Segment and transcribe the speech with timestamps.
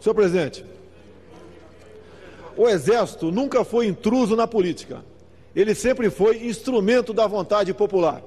[0.00, 0.64] Senhor presidente,
[2.56, 5.04] o Exército nunca foi intruso na política.
[5.54, 8.22] Ele sempre foi instrumento da vontade popular.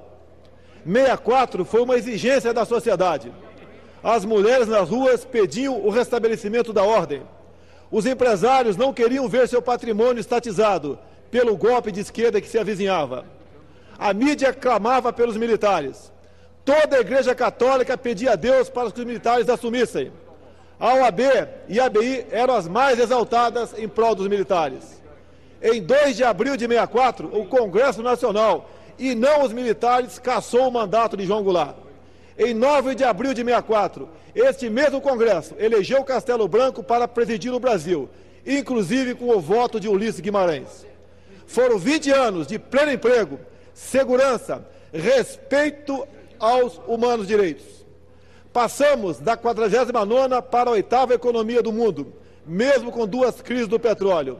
[0.85, 3.31] 64 foi uma exigência da sociedade.
[4.03, 7.21] As mulheres nas ruas pediam o restabelecimento da ordem.
[7.89, 10.99] Os empresários não queriam ver seu patrimônio estatizado
[11.31, 13.25] pelo golpe de esquerda que se avizinhava.
[13.97, 16.11] A mídia clamava pelos militares.
[16.65, 20.11] Toda a Igreja Católica pedia a Deus para que os militares assumissem.
[20.79, 21.19] A OAB
[21.69, 25.01] e a ABI eram as mais exaltadas em prol dos militares.
[25.61, 30.71] Em 2 de abril de 64, o Congresso Nacional e não os militares cassou o
[30.71, 31.77] mandato de João Goulart.
[32.37, 37.59] Em 9 de abril de 64, este mesmo Congresso elegeu Castelo Branco para presidir o
[37.59, 38.09] Brasil,
[38.45, 40.85] inclusive com o voto de Ulisses Guimarães.
[41.45, 43.39] Foram 20 anos de pleno emprego,
[43.73, 46.07] segurança, respeito
[46.39, 47.82] aos humanos direitos.
[48.53, 52.13] Passamos da 49 para a oitava economia do mundo,
[52.45, 54.37] mesmo com duas crises do petróleo.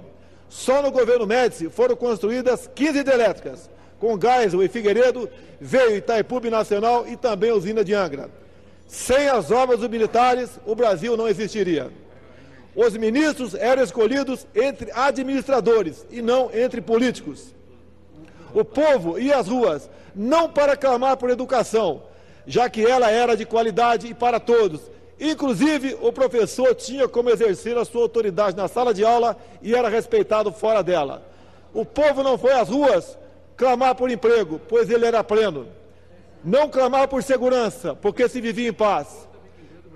[0.48, 3.72] Só no governo Médici foram construídas 15 hidrelétricas.
[4.00, 5.28] Com Geisel e Figueiredo
[5.60, 8.30] veio Itaipu Nacional e também a usina de Angra.
[8.88, 11.90] Sem as obras dos militares, o Brasil não existiria.
[12.76, 17.56] Os ministros eram escolhidos entre administradores e não entre políticos.
[18.54, 22.04] O povo ia às ruas não para clamar por educação,
[22.46, 24.82] já que ela era de qualidade e para todos,
[25.20, 29.88] Inclusive, o professor tinha como exercer a sua autoridade na sala de aula e era
[29.88, 31.26] respeitado fora dela.
[31.74, 33.18] O povo não foi às ruas
[33.56, 35.68] clamar por emprego, pois ele era pleno.
[36.44, 39.28] Não clamar por segurança, porque se vivia em paz.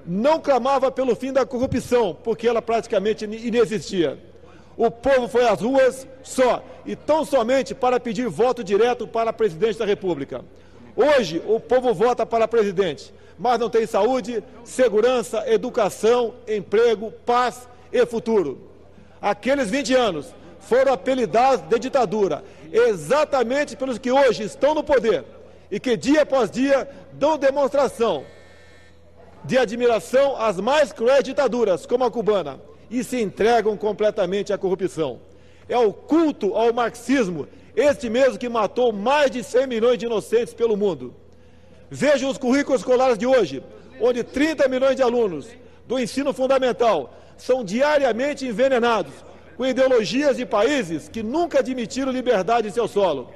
[0.05, 4.17] Não clamava pelo fim da corrupção, porque ela praticamente inexistia.
[4.77, 9.77] O povo foi às ruas só, e tão somente para pedir voto direto para presidente
[9.77, 10.45] da República.
[10.97, 18.05] Hoje, o povo vota para presidente mas não tem saúde, segurança, educação, emprego, paz e
[18.05, 18.69] futuro.
[19.21, 25.23] Aqueles 20 anos foram apelidados de ditadura, exatamente pelos que hoje estão no poder
[25.71, 28.25] e que dia após dia dão demonstração
[29.43, 32.59] de admiração às mais cruéis ditaduras, como a cubana,
[32.89, 35.19] e se entregam completamente à corrupção.
[35.69, 40.53] É o culto ao marxismo, este mesmo que matou mais de 100 milhões de inocentes
[40.53, 41.13] pelo mundo.
[41.89, 43.63] Vejam os currículos escolares de hoje,
[43.99, 45.47] onde 30 milhões de alunos
[45.87, 49.13] do ensino fundamental são diariamente envenenados
[49.55, 53.31] com ideologias de países que nunca admitiram liberdade em seu solo,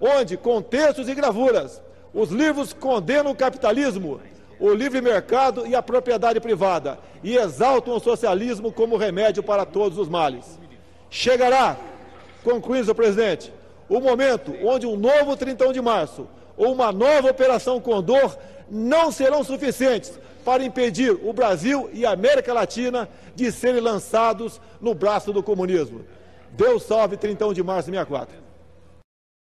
[0.00, 1.82] onde, com textos e gravuras,
[2.14, 4.20] os livros condenam o capitalismo,
[4.58, 9.98] o livre mercado e a propriedade privada e exaltam o socialismo como remédio para todos
[9.98, 10.58] os males.
[11.10, 11.76] Chegará,
[12.42, 13.52] concluindo, presidente,
[13.88, 18.36] o momento onde um novo 31 de março ou uma nova Operação Condor
[18.70, 24.94] não serão suficientes para impedir o Brasil e a América Latina de serem lançados no
[24.94, 26.04] braço do comunismo.
[26.52, 28.45] Deus salve 31 de março de 64.